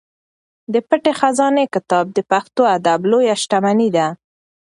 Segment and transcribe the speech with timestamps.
[0.73, 4.07] د پټې خزانې کتاب د پښتو ادب لویه شتمني ده.